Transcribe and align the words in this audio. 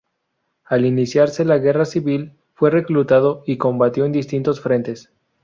Al 0.65 0.83
iniciarse 0.87 1.45
la 1.45 1.59
Guerra 1.59 1.85
Civil, 1.85 2.33
fue 2.55 2.71
reclutado 2.71 3.43
y 3.45 3.57
combatió 3.57 4.03
en 4.03 4.11
distintos 4.13 4.59
frentes. 4.59 5.13